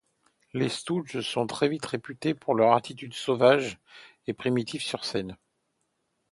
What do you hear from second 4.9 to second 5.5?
scène.